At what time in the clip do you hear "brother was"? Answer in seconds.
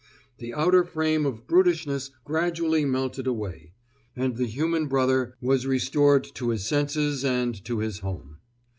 4.87-5.67